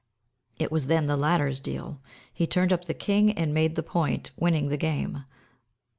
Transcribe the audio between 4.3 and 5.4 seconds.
winning the game.